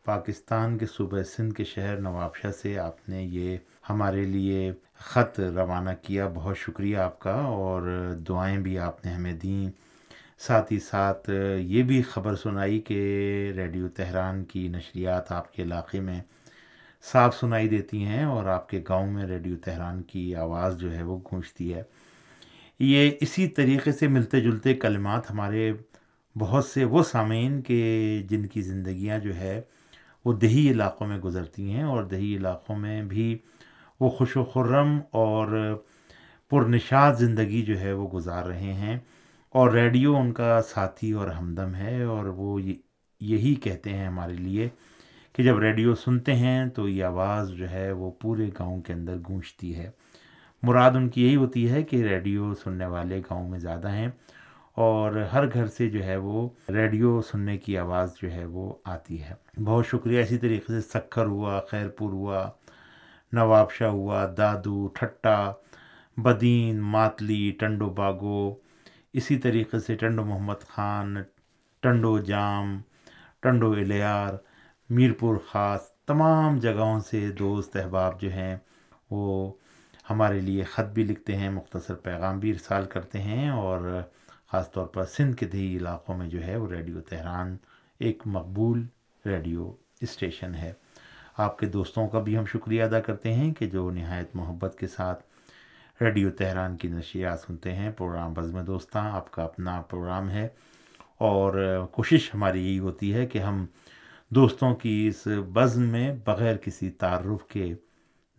پاکستان 0.04 0.78
کے 0.78 0.86
صوبہ 0.86 1.22
سندھ 1.22 1.54
کے 1.54 1.64
شہر 1.64 1.96
نوابشاہ 1.96 2.50
سے 2.50 2.78
آپ 2.78 3.08
نے 3.08 3.22
یہ 3.22 3.56
ہمارے 3.90 4.24
لیے 4.24 4.72
خط 4.98 5.40
روانہ 5.40 5.90
کیا۔ 6.02 6.28
بہت 6.34 6.58
شکریہ 6.58 6.96
آپ 6.96 7.18
کا 7.18 7.34
اور 7.34 8.12
دعائیں 8.28 8.58
بھی 8.58 8.78
آپ 8.78 9.04
نے 9.04 9.12
ہمیں 9.12 9.32
دیں۔ 9.32 9.70
ساتھ 10.38 10.72
ہی 10.72 10.78
ساتھ 10.78 11.30
یہ 11.58 11.82
بھی 11.82 12.02
خبر 12.02 12.36
سنائی 12.36 12.80
کہ 12.80 12.98
ریڈیو 13.56 13.88
تہران 13.88 14.44
کی 14.44 14.68
نشریات 14.68 15.32
آپ 15.32 15.52
کے 15.52 15.62
علاقے 15.62 16.00
میں 16.00 16.20
صاف 17.12 17.36
سنائی 17.36 17.68
دیتی 17.68 18.04
ہیں 18.04 18.24
اور 18.24 18.44
آپ 18.44 18.68
کے 18.68 18.82
گاؤں 18.88 19.10
میں 19.10 19.24
ریڈیو 19.24 19.56
تہران 19.56 20.02
کی 20.02 20.34
آواز 20.34 20.78
جو 20.78 20.94
ہے 20.94 21.02
وہ 21.02 21.18
گونجتی 21.32 21.74
ہے۔ 21.74 21.82
یہ 22.78 23.10
اسی 23.20 23.48
طریقے 23.48 23.92
سے 23.92 24.08
ملتے 24.08 24.40
جلتے 24.40 24.74
کلمات 24.74 25.30
ہمارے 25.30 25.72
بہت 26.38 26.64
سے 26.64 26.84
وہ 26.84 27.02
سامعین 27.02 27.62
کے 27.62 28.22
جن 28.28 28.46
کی 28.46 28.62
زندگیاں 28.62 29.18
جو 29.18 29.34
ہے 29.36 29.60
وہ 30.24 30.32
دیہی 30.32 30.70
علاقوں 30.70 31.06
میں 31.06 31.18
گزرتی 31.18 31.72
ہیں 31.72 31.82
اور 31.82 32.04
دیہی 32.04 32.36
علاقوں 32.36 32.76
میں 32.76 33.02
بھی 33.02 33.38
وہ 34.00 34.10
خوش 34.10 34.36
و 34.36 34.44
خرم 34.44 35.00
اور 35.10 35.76
پرنشاد 36.50 37.14
زندگی 37.14 37.62
جو 37.62 37.80
ہے 37.80 37.92
وہ 37.92 38.08
گزار 38.08 38.44
رہے 38.44 38.72
ہیں۔ 38.72 38.98
اور 39.48 39.70
ریڈیو 39.70 40.16
ان 40.16 40.32
کا 40.32 40.62
ساتھی 40.62 41.12
اور 41.12 41.28
ہمدم 41.28 41.74
ہے 41.74 42.02
اور 42.02 42.24
وہ 42.24 42.60
یہی 43.20 43.54
کہتے 43.54 43.90
ہیں 43.90 44.06
ہمارے 44.06 44.32
لیے۔ 44.32 44.68
کہ 45.34 45.42
جب 45.42 45.58
ریڈیو 45.58 45.94
سنتے 45.94 46.34
ہیں 46.34 46.66
تو 46.66 46.88
یہ 46.88 47.04
آواز 47.04 47.50
جو 47.50 47.70
ہے 47.70 47.92
وہ 47.92 48.10
پورے 48.10 48.48
گاؤں 48.58 48.82
کے 48.82 48.92
اندر 48.92 49.16
گونجتی 49.28 49.76
ہے۔ 49.76 49.90
مراد 50.62 50.90
ان 50.90 51.08
کی 51.08 51.26
یہی 51.26 51.36
ہوتی 51.36 51.70
ہے 51.70 51.82
کہ 51.82 52.04
ریڈیو 52.04 52.54
سننے 52.54 52.86
والے 52.86 53.20
گاؤں 53.20 53.48
میں 53.48 53.58
زیادہ 53.58 53.90
ہیں 53.90 54.08
اور 54.74 55.12
ہر 55.32 55.52
گھر 55.52 55.66
سے 55.66 55.90
جو 55.90 56.04
ہے 56.04 56.16
وہ 56.16 56.48
ریڈیو 56.68 57.22
سننے 57.22 57.58
کی 57.58 57.78
آواز 57.78 58.14
جو 58.22 58.30
ہے 58.30 58.44
وہ 58.44 58.74
آتی 58.84 59.22
ہے۔ 59.22 59.62
بہت 59.64 59.86
شکریہ۔ 59.86 60.22
اسی 60.22 60.38
طریقے 60.38 60.72
سے 60.72 60.80
سکھر 60.80 61.26
ہوا 61.26 61.60
خیر 61.70 61.88
پور 61.88 62.12
ہوا، 62.12 62.50
نواب 63.32 63.72
شاہ 63.72 63.90
ہوا، 63.90 64.26
دادو 64.36 64.86
ٹھٹا 64.86 65.52
بدین، 66.16 66.80
ماتلی، 66.80 67.50
ٹنڈو 67.50 67.90
باگو 67.90 68.54
اسی 69.12 69.38
طریقے 69.38 69.78
سے 69.78 69.94
ٹنڈو 69.94 70.24
محمد 70.24 70.60
خان، 70.68 71.16
ٹنڈو 71.80 72.18
جام، 72.18 72.80
ٹنڈو 73.40 73.72
الیار 73.72 74.53
میر 74.94 75.12
پور 75.12 75.36
خاص 75.46 75.80
تمام 76.06 76.58
جگہوں 76.58 77.00
سے 77.00 77.30
دوست 77.30 77.76
احباب 77.76 78.20
جو 78.20 78.32
ہیں، 78.32 78.56
وہ 79.10 79.52
ہمارے 80.10 80.40
لیے 80.40 80.64
خط 80.64 80.92
بھی 80.92 81.04
لکھتے 81.04 81.36
ہیں، 81.36 81.50
مختصر 81.50 81.94
پیغام 81.94 82.38
بھی 82.38 82.50
ارسال 82.50 82.84
کرتے 82.84 83.22
ہیں 83.22 83.48
اور 83.48 84.00
خاص 84.52 84.70
طور 84.70 84.86
پر 84.86 85.04
سندھ 85.04 85.36
کے 85.36 85.46
دیہی 85.46 85.76
علاقوں 85.76 86.16
میں 86.16 86.28
جو 86.28 86.46
ہے، 86.46 86.56
وہ 86.56 86.68
ریڈیو 86.68 87.00
تہران 87.00 87.56
ایک 87.98 88.22
مقبول 88.26 88.86
ریڈیو 89.26 89.72
اسٹیشن 90.00 90.54
ہے۔ 90.54 90.72
آپ 91.36 91.58
کے 91.58 91.66
دوستوں 91.66 92.08
کا 92.08 92.18
بھی 92.18 92.38
ہم 92.38 92.44
شکریہ 92.44 92.82
ادا 92.82 93.00
کرتے 93.00 93.32
ہیں 93.34 93.54
کہ 93.54 93.66
جو 93.66 93.90
نہایت 93.90 94.36
محبت 94.36 94.78
کے 94.78 94.86
ساتھ 94.86 95.22
ریڈیو 96.02 96.30
تہران 96.30 96.76
کی 96.76 96.88
نشریات 96.88 97.40
سنتے 97.40 97.74
ہیں۔ 97.74 97.90
پروگرام 97.90 98.34
بزم 98.34 98.64
دوستاں، 98.64 99.10
آپ 99.12 99.30
کا 99.30 99.42
اپنا 99.42 99.82
پروگرام 99.82 100.30
ہے 100.30 100.48
اور 101.18 101.80
کوشش 101.92 102.34
ہماری 102.34 102.66
یہی 102.66 102.78
ہوتی 102.78 103.14
ہے 103.14 103.26
کہ 103.26 103.38
ہم 103.38 103.66
دوستوں 104.34 104.74
کی 104.74 105.06
اس 105.06 105.28
بزم 105.52 105.82
میں 105.82 106.14
بغیر 106.24 106.56
کسی 106.56 106.90
تعارف 106.90 107.46
کے 107.46 107.74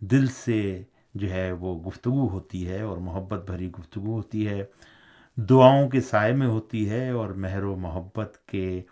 دل 0.00 0.26
سے 0.26 0.82
جو 1.14 1.30
ہے 1.30 1.52
وہ 1.52 1.82
گفتگو 1.82 2.28
ہوتی 2.28 2.68
ہے 2.68 2.80
اور 2.80 2.96
محبت 2.96 3.50
بھری 3.50 3.70
گفتگو 3.70 4.12
ہوتی 4.12 4.48
ہے، 4.48 4.64
دعاؤں 5.36 5.88
کے 5.88 6.00
سائے 6.00 6.32
میں 6.32 6.46
ہوتی 6.46 6.90
ہے 6.90 7.10
اور 7.10 7.28
مہر 7.28 7.62
و 7.62 7.76
محبت 7.76 8.46
کے 8.46 8.82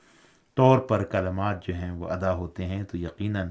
طور 0.55 0.79
پر 0.79 1.05
کلمات 1.05 1.67
جو 1.67 1.75
ہیں 1.75 1.91
وہ 1.91 2.09
ادا 2.09 2.35
ہوتے 2.35 2.65
ہیں، 2.65 2.83
تو 2.83 2.97
یقیناً 2.97 3.49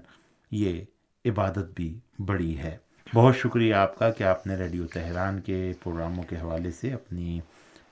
یہ 0.52 0.82
عبادت 1.26 1.72
بھی 1.76 2.00
بڑی 2.20 2.58
ہے۔ 2.58 2.78
بہت 3.14 3.36
شکریہ 3.38 3.74
آپ 3.74 4.00
کا 4.00 4.10
کہ 4.10 4.24
آپ 4.24 4.48
نے 4.48 4.56
ریڈیو 4.56 4.88
تہران 4.88 5.42
کے 5.42 5.74
پروگراموں 5.84 6.24
کے 6.24 6.36
حوالے 6.36 6.72
سے 6.72 6.94
اپنی 6.94 7.40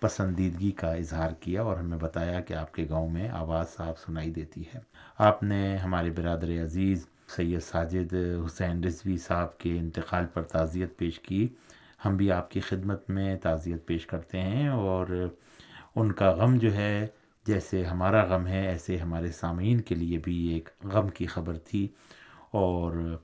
پسندیدگی 0.01 0.71
کا 0.71 0.93
اظہار 0.93 1.31
کیا 1.31 1.61
اور 1.61 1.77
ہمیں 1.77 1.97
بتایا 1.97 2.39
کہ 2.39 2.53
آپ 2.53 2.73
کے 2.73 2.87
گاؤں 2.89 3.09
میں 3.09 3.29
آواز 3.29 3.69
صاف 3.69 3.99
سنائی 3.99 4.31
دیتی 4.31 4.61
ہے۔ 4.61 4.79
آپ 5.17 5.43
نے 5.43 5.77
ہمارے 5.77 6.09
برادر 6.09 6.63
عزیز 6.63 7.07
سید 7.27 7.59
ساجد 7.59 8.13
حسین 8.45 8.83
رضوی 8.83 9.17
صاحب 9.17 9.57
کے 9.57 9.79
انتقال 9.79 10.25
پر 10.33 10.41
تعزیت 10.41 10.97
پیش 10.97 11.19
کی۔ 11.19 11.47
ہم 12.05 12.17
بھی 12.17 12.31
آپ 12.31 12.51
کی 12.51 12.59
خدمت 12.59 13.09
میں 13.09 13.35
تعزیت 13.35 13.85
پیش 13.85 14.05
کرتے 14.05 14.41
ہیں 14.41 14.67
اور 14.67 15.29
ان 15.95 16.11
کا 16.11 16.31
غم 16.31 16.57
جو 16.57 16.73
ہے، 16.73 17.07
جیسے 17.47 17.83
ہمارا 17.83 18.23
غم 18.23 18.47
ہے، 18.47 18.67
ایسے 18.67 18.97
ہمارے 18.97 19.31
سامعین 19.31 19.81
کے 19.81 19.95
لیے 19.95 20.17
بھی 20.17 20.47
ایک 20.47 20.69
غم 20.83 21.07
کی 21.07 21.25
خبر 21.25 21.57
تھی۔ 21.57 21.87
اور 22.51 23.17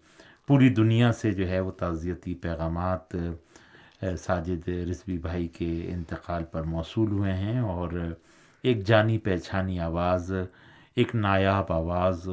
پوری 0.48 0.70
دنیا 0.70 1.12
سے 1.14 1.32
جو 1.32 1.50
ہے 1.50 1.60
وہ 1.60 1.72
تعزیتی 1.72 2.36
پیغامات 2.36 3.16
ساجد 4.02 4.68
رضوی 4.68 5.18
بھائی 5.18 5.48
کے 5.48 5.86
انتقال 5.90 6.44
پر 6.44 6.64
موصول 6.64 7.12
ہوئے 7.12 7.34
ہیں 7.34 7.60
اور 7.60 8.14
ایک 8.62 8.86
جانی 8.86 9.18
پہچانی 9.18 9.80
آواز، 9.80 10.34
ایک 10.96 11.16
نایاب 11.16 11.72
آواز 11.72 12.30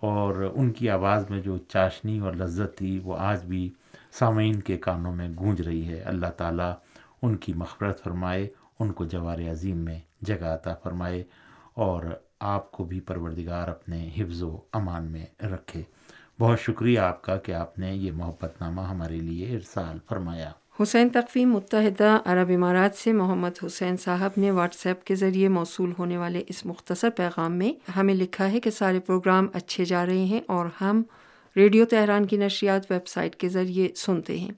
اور 0.00 0.52
ان 0.54 0.72
کی 0.72 0.90
آواز 0.90 1.30
میں 1.30 1.40
جو 1.40 1.58
چاشنی 1.58 2.18
اور 2.18 2.32
لذت 2.32 2.78
تھی، 2.78 3.00
وہ 3.04 3.16
آج 3.18 3.44
بھی 3.44 3.70
سامعین 4.12 4.60
کے 4.60 4.76
کانوں 4.76 5.16
میں 5.16 5.28
گونج 5.38 5.60
رہی 5.60 5.88
ہے۔ 5.88 6.00
اللہ 6.00 6.26
تعالیٰ 6.26 6.74
ان 7.22 7.36
کی 7.36 7.52
مغفرت 7.52 8.04
فرمائے، 8.04 8.48
ان 8.80 8.92
کو 8.92 9.04
جوار 9.04 9.38
عظیم 9.38 9.76
میں 9.76 10.00
جگہ 10.20 10.44
عطا 10.44 10.74
فرمائے 10.74 11.24
اور 11.74 12.02
آپ 12.40 12.72
کو 12.72 12.84
بھی 12.84 13.00
پروردگار 13.00 13.68
اپنے 13.68 14.10
حفظ 14.18 14.42
و 14.42 14.56
امان 14.72 15.04
میں 15.04 15.26
رکھے۔ 15.42 15.82
بہت 16.40 16.60
شکریہ 16.60 16.98
آپ 16.98 17.22
کا 17.22 17.36
کہ 17.36 17.52
آپ 17.52 17.78
نے 17.78 17.94
یہ 17.94 18.12
محبت 18.12 18.60
نامہ 18.60 18.80
ہمارے 18.80 19.16
لیے 19.16 19.54
ارسال 19.54 19.98
فرمایا۔ 20.08 20.50
حسین 20.82 21.08
تقوی 21.08 21.44
متحدہ 21.44 22.18
عرب 22.24 22.50
امارات 22.54 22.94
سے 22.94 23.12
محمد 23.12 23.64
حسین 23.66 23.96
صاحب 23.96 24.30
نے 24.36 24.50
واٹس 24.50 24.86
ایپ 24.86 25.04
کے 25.04 25.14
ذریعے 25.14 25.48
موصول 25.48 25.92
ہونے 25.98 26.16
والے 26.16 26.42
اس 26.48 26.66
مختصر 26.66 27.10
پیغام 27.10 27.52
میں 27.52 27.90
ہمیں 27.96 28.14
لکھا 28.14 28.52
ہے 28.52 28.60
کہ 28.60 28.70
سارے 28.70 29.00
پروگرام 29.00 29.46
اچھے 29.52 29.84
جا 29.84 30.06
رہے 30.06 30.24
ہیں 30.24 30.40
اور 30.46 30.66
ہم 30.80 31.02
ریڈیو 31.56 31.84
تہران 31.84 32.26
کی 32.26 32.36
نشریات 32.36 32.90
ویب 32.90 33.06
سائٹ 33.06 33.36
کے 33.36 33.48
ذریعے 33.48 33.88
سنتے 33.96 34.38
ہیں۔ 34.38 34.50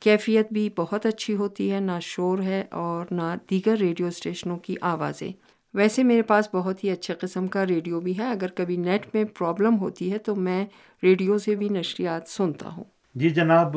کیفیت 0.00 0.52
بھی 0.52 0.68
بہت 0.76 1.06
اچھی 1.06 1.34
ہوتی 1.34 1.72
ہے، 1.72 1.80
نہ 1.80 1.98
شور 2.02 2.38
ہے 2.38 2.64
اور 2.70 3.06
نہ 3.10 3.34
دیگر 3.50 3.76
ریڈیو 3.76 4.06
اسٹیشنوں 4.06 4.56
کی 4.56 4.74
آوازیں۔ 4.80 5.32
ویسے 5.74 6.02
میرے 6.02 6.22
پاس 6.22 6.48
بہت 6.52 6.84
ہی 6.84 6.90
اچھے 6.90 7.14
قسم 7.14 7.46
کا 7.46 7.66
ریڈیو 7.66 8.00
بھی 8.00 8.18
ہے۔ 8.18 8.30
اگر 8.30 8.46
کبھی 8.46 8.76
نیٹ 8.76 9.06
میں 9.14 9.24
پرابلم 9.24 9.78
ہوتی 9.78 10.12
ہے 10.12 10.18
تو 10.18 10.34
میں 10.34 10.66
ریڈیو 11.02 11.38
سے 11.38 11.54
بھی 11.54 11.68
نشریات 11.68 12.28
سنتا 12.28 12.68
ہوں۔ 12.68 12.84
جی 13.20 13.30
جناب، 13.30 13.76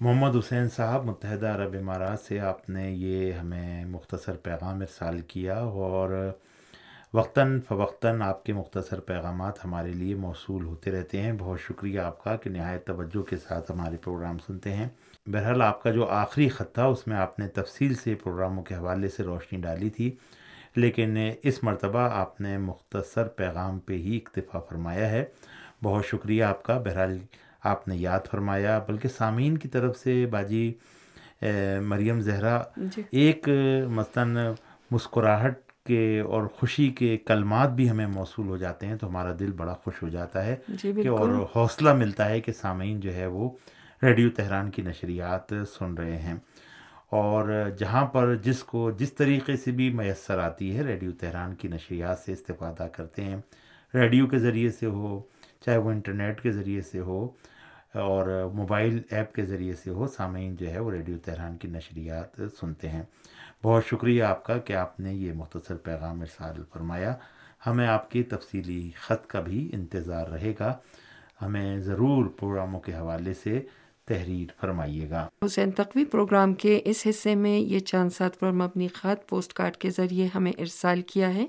محمد 0.00 0.36
حسین 0.36 0.68
صاحب، 0.68 1.04
متحدہ 1.04 1.46
عرب 1.46 1.76
امارات 1.80 2.20
سے 2.20 2.40
آپ 2.40 2.70
نے 2.70 2.90
یہ 2.90 3.32
ہمیں 3.32 3.84
مختصر 3.84 4.36
پیغام 4.36 4.80
ارسال 4.80 5.20
کیا 5.20 5.58
اور 5.58 6.30
وقتاً 7.14 7.60
فوقتاً 7.60 8.22
آپ 8.22 8.44
کے 8.44 8.52
مختصر 8.52 9.00
پیغامات 9.00 9.64
ہمارے 9.64 9.92
لیے 9.92 10.14
موصول 10.14 10.64
ہوتے 10.64 10.90
رہتے 10.90 11.22
ہیں۔ 11.22 11.32
بہت 11.38 11.60
شکریہ 11.60 12.00
آپ 12.00 12.24
کا 12.24 12.36
کہ 12.36 12.50
نہایت 12.50 12.86
توجہ 12.86 13.22
کے 13.22 13.36
ساتھ 13.36 13.70
ہمارے 13.70 13.96
پروگرام 13.96 14.38
سنتے 14.38 14.72
ہیں۔ 14.72 14.88
بہرحال 15.26 15.62
آپ 15.62 15.82
کا 15.82 15.90
جو 15.90 16.06
آخری 16.06 16.48
خط 16.48 16.74
تھا، 16.74 16.84
اس 16.84 17.06
میں 17.06 17.16
آپ 17.16 17.38
نے 17.38 17.48
تفصیل 17.48 17.94
سے 17.94 18.14
پروگراموں 18.14 18.64
کے 18.64 18.74
حوالے 18.74 19.08
سے 19.08 19.22
روشنی 19.22 19.60
ڈالی 19.60 19.90
تھی، 19.90 20.16
لیکن 20.76 21.16
اس 21.42 21.64
مرتبہ 21.64 21.98
آپ 21.98 22.40
نے 22.40 22.58
مختصر 22.58 23.28
پیغام 23.28 23.78
پہ 23.78 23.92
ہی 23.92 24.16
اکتفا 24.16 24.58
فرمایا 24.58 25.10
ہے۔ 25.10 25.24
بہت 25.82 26.06
شکریہ 26.06 26.44
آپ 26.44 26.62
کا۔ 26.62 26.78
بہرحال 26.78 27.18
آپ 27.64 27.88
نے 27.88 27.96
یاد 27.96 28.20
فرمایا 28.30 28.78
بلکہ 28.88 29.08
سامعین 29.08 29.58
کی 29.58 29.68
طرف 29.68 29.98
سے 29.98 30.26
باجی 30.26 30.72
مریم 31.82 32.20
زہرا 32.20 32.62
جی۔ 32.76 33.02
ایک 33.10 33.48
مثلاً 33.88 34.36
مسکراہٹ 34.90 35.58
کے 35.86 36.20
اور 36.20 36.46
خوشی 36.46 36.88
کے 36.88 37.16
کلمات 37.16 37.70
بھی 37.70 37.90
ہمیں 37.90 38.06
موصول 38.06 38.46
ہو 38.46 38.56
جاتے 38.56 38.86
ہیں 38.86 38.96
تو 38.96 39.08
ہمارا 39.08 39.32
دل 39.38 39.52
بڑا 39.52 39.74
خوش 39.74 40.02
ہو 40.02 40.08
جاتا 40.08 40.46
ہے 40.46 40.56
جی 40.68 40.92
کہ 41.02 41.08
اور 41.08 41.28
حوصلہ 41.56 41.94
ملتا 41.94 42.28
ہے 42.28 42.40
کہ 42.40 42.52
سامعین 42.52 43.00
جو 43.00 43.14
ہے 43.14 43.26
وہ 43.26 43.50
ریڈیو 44.02 44.30
تہران 44.30 44.70
کی 44.70 44.82
نشریات 44.82 45.52
سن 45.78 45.94
رہے 45.94 46.18
ہیں۔ 46.18 46.34
اور 47.10 47.68
جہاں 47.78 48.06
پر 48.06 48.34
جس 48.34 48.62
کو 48.64 48.90
جس 48.90 49.12
طریقے 49.12 49.56
سے 49.56 49.70
بھی 49.70 49.90
میسر 49.90 50.38
آتی 50.38 50.76
ہے 50.76 50.82
ریڈیو 50.82 51.12
تہران 51.12 51.54
کی 51.54 51.68
نشریات 51.68 52.18
سے 52.18 52.32
استفادہ 52.32 52.86
کرتے 52.92 53.24
ہیں۔ 53.24 53.36
ریڈیو 53.94 54.26
کے 54.26 54.38
ذریعے 54.38 54.70
سے 54.70 54.86
ہو 54.86 55.20
چاہے 55.60 55.76
وہ 55.76 55.90
انٹرنیٹ 55.90 56.40
کے 56.40 56.52
ذریعے 56.52 56.82
سے 56.82 57.00
ہو 57.00 57.28
اور 57.94 58.50
موبائل 58.54 59.00
ایپ 59.10 59.34
کے 59.34 59.44
ذریعے 59.44 59.74
سے 59.74 59.90
ہو، 59.90 60.06
سامعین 60.06 60.56
جو 60.56 60.70
ہے 60.70 60.78
وہ 60.78 60.90
ریڈیو 60.90 61.18
تہران 61.24 61.56
کی 61.56 61.68
نشریات 61.68 62.40
سنتے 62.60 62.88
ہیں۔ 62.88 63.02
بہت 63.64 63.86
شکریہ 63.86 64.22
آپ 64.22 64.44
کا 64.44 64.58
کہ 64.58 64.72
آپ 64.72 65.00
نے 65.00 65.14
یہ 65.14 65.32
مختصر 65.32 65.74
پیغام 65.74 66.20
ارسال 66.20 66.62
فرمایا۔ 66.72 67.14
ہمیں 67.66 67.86
آپ 67.86 68.10
کی 68.10 68.22
تفصیلی 68.22 68.90
خط 68.96 69.26
کا 69.26 69.40
بھی 69.40 69.70
انتظار 69.72 70.26
رہے 70.26 70.52
گا۔ 70.60 70.74
ہمیں 71.42 71.78
ضرور 71.78 72.26
پروگراموں 72.26 72.80
کے 72.80 72.94
حوالے 72.94 73.34
سے 73.34 73.60
تحریر 74.04 74.52
فرمائیے 74.60 75.10
گا۔ 75.10 75.28
حسین 75.46 75.70
تقوی 75.70 76.04
پروگرام 76.04 76.54
کے 76.54 76.80
اس 76.84 77.06
حصے 77.10 77.34
میں 77.34 77.58
یہ 77.58 77.78
چاند 77.78 78.10
سات 78.10 78.40
پر 78.40 78.50
مبنی 78.50 78.88
خط 78.88 79.28
پوسٹ 79.28 79.52
کارڈ 79.52 79.76
کے 79.76 79.90
ذریعے 79.90 80.28
ہمیں 80.34 80.52
ارسال 80.58 81.02
کیا 81.02 81.34
ہے۔ 81.34 81.46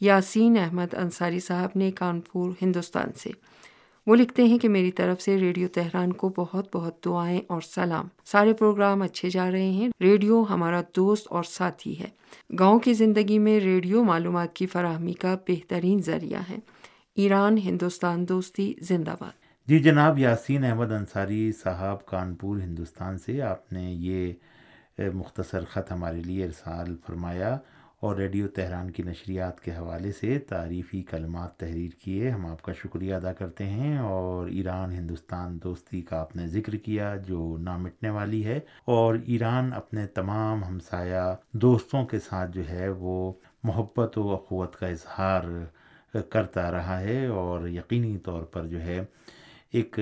یاسین 0.00 0.58
احمد 0.58 0.94
انصاری 0.94 1.40
صاحب 1.40 1.70
نے 1.74 1.92
کانپور، 1.92 2.50
ہندوستان 2.62 3.12
سے۔ 3.12 3.30
وہ 4.06 4.16
لکھتے 4.16 4.44
ہیں 4.44 4.58
کہ 4.58 4.68
میری 4.68 4.92
طرف 4.92 5.22
سے 5.22 5.36
ریڈیو 5.36 5.68
تہران 5.68 6.12
کو 6.12 6.28
بہت 6.36 6.76
بہت 6.76 7.04
دعائیں 7.04 7.40
اور 7.46 7.60
سلام۔ 7.60 8.08
سارے 8.24 8.52
پروگرام 8.52 9.02
اچھے 9.02 9.30
جا 9.30 9.50
رہے 9.50 9.70
ہیں۔ 9.70 9.88
ریڈیو 10.00 10.44
ہمارا 10.50 10.82
دوست 10.96 11.26
اور 11.30 11.42
ساتھی 11.42 12.00
ہے۔ 12.00 12.08
گاؤں 12.58 12.78
کی 12.78 12.94
زندگی 12.94 13.38
میں 13.38 13.60
ریڈیو 13.60 14.04
معلومات 14.04 14.56
کی 14.56 14.66
فراہمی 14.66 15.12
کا 15.12 15.36
بہترین 15.48 16.00
ذریعہ 16.04 16.40
ہے۔ 16.50 16.56
ایران، 17.14 17.58
ہندوستان 17.58 18.28
دوستی، 18.28 18.74
زندہ 18.80 19.14
باد۔ 19.20 19.66
جی 19.66 19.78
جناب، 19.78 20.18
یاسین 20.18 20.64
احمد 20.64 20.92
انصاری 20.92 21.52
صاحب 21.52 22.06
کانپور، 22.06 22.58
ہندوستان 22.58 23.18
سے 23.18 23.42
آپ 23.42 23.72
نے 23.72 23.92
یہ 23.92 24.32
مختصر 25.14 25.64
خط 25.70 25.92
ہمارے 25.92 26.22
لیے 26.26 26.44
ارسال 26.44 26.96
فرمایا۔ 27.06 27.58
اور 28.06 28.16
ریڈیو 28.16 28.48
تہران 28.48 28.90
کی 28.90 29.02
نشریات 29.02 29.60
کے 29.60 29.70
حوالے 29.70 30.10
سے 30.12 30.38
تعریفی 30.38 31.02
کلمات 31.02 31.56
تحریر 31.56 31.94
کیے 32.00 32.30
ہم 32.30 32.44
آپ 32.46 32.60
کا 32.62 32.72
شکریہ 32.72 33.14
ادا 33.14 33.32
کرتے 33.32 33.64
ہیں 33.64 33.98
اور 33.98 34.46
ایران 34.48 34.92
ہندوستان 34.92 35.58
دوستی 35.62 36.02
کا 36.02 36.20
آپ 36.20 36.36
نے 36.36 36.46
ذکر 36.46 36.76
کیا 36.76 37.14
جو 37.16 37.56
نہ 37.60 37.76
مٹنے 37.76 38.10
والی 38.10 38.44
ہے 38.46 38.58
اور 38.84 39.16
ایران 39.26 39.72
اپنے 39.72 40.06
تمام 40.14 40.64
ہمسایہ 40.64 41.24
دوستوں 41.52 42.04
کے 42.04 42.18
ساتھ 42.18 42.50
جو 42.52 42.68
ہے 42.68 42.88
وہ 42.88 43.32
محبت 43.62 44.18
و 44.18 44.30
اخوت 44.34 44.76
کا 44.76 44.86
اظہار 44.86 45.50
کرتا 46.30 46.70
رہا 46.70 47.00
ہے 47.00 47.26
اور 47.26 47.68
یقینی 47.68 48.16
طور 48.18 48.42
پر 48.42 48.66
جو 48.66 48.82
ہے 48.82 49.04
ایک 49.72 49.98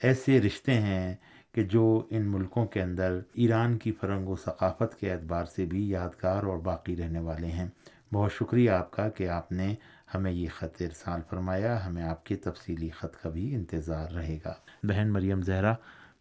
ایسے 0.00 0.40
رشتے 0.40 0.74
ہیں 0.80 1.14
کہ 1.54 1.64
جو 1.64 2.06
ان 2.10 2.22
ملکوں 2.22 2.66
کے 2.66 2.82
اندر 2.82 3.20
ایران 3.34 3.78
کی 3.78 3.92
فرنگ 3.92 4.28
و 4.28 4.36
ثقافت 4.36 5.00
کے 5.00 5.12
اعتبار 5.12 5.44
سے 5.44 5.64
بھی 5.64 5.88
یادگار 5.90 6.42
اور 6.42 6.58
باقی 6.58 6.96
رہنے 6.96 7.18
والے 7.18 7.46
ہیں۔ 7.46 7.66
بہت 8.12 8.32
شکریہ 8.32 8.70
آپ 8.70 8.90
کا 8.90 9.08
کہ 9.08 9.28
آپ 9.28 9.52
نے 9.52 9.74
ہمیں 10.14 10.32
یہ 10.32 10.48
خط 10.56 10.82
ارسال 10.82 11.20
فرمایا، 11.30 11.86
ہمیں 11.86 12.02
آپ 12.02 12.26
کے 12.26 12.36
تفصیلی 12.36 12.88
خط 12.88 13.22
کا 13.22 13.28
بھی 13.28 13.54
انتظار 13.54 14.10
رہے 14.10 14.38
گا۔ 14.44 14.54
بہن 14.82 15.12
مریم 15.12 15.42
زہرا، 15.42 15.74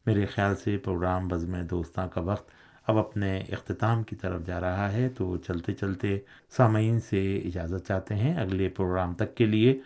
میرے 0.05 0.25
خیال 0.25 0.55
سے 0.55 0.77
پروگرام 0.77 1.27
بزم 1.27 1.61
دوستاں 1.61 2.07
کا 2.07 2.21
وقت 2.21 2.49
اب 2.87 2.97
اپنے 2.97 3.39
اختتام 3.39 4.03
کی 4.03 4.15
طرف 4.15 4.45
جا 4.45 4.61
رہا 4.61 4.91
ہے، 4.91 5.09
تو 5.09 5.37
چلتے 5.37 5.73
چلتے 5.73 6.19
سامعین 6.57 6.99
سے 6.99 7.37
اجازت 7.37 7.87
چاہتے 7.87 8.15
ہیں 8.15 8.39
اگلے 8.39 8.69
پروگرام 8.69 9.13
تک 9.13 9.35
کے 9.35 9.45
لیے۔ 9.45 9.79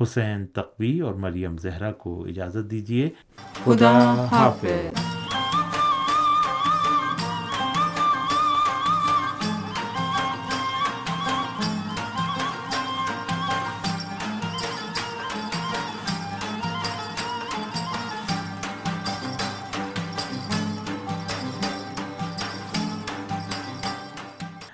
حسین 0.00 0.46
تقوی 0.46 1.00
اور 1.00 1.14
مریم 1.14 1.56
زہرا 1.56 1.92
کو 1.92 2.24
اجازت 2.24 2.70
دیجیے 2.70 3.08
خدا 3.64 4.26
حافظ۔ 4.30 5.21